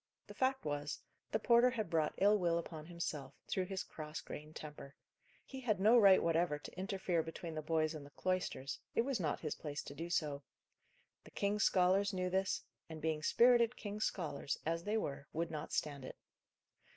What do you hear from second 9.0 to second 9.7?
was not his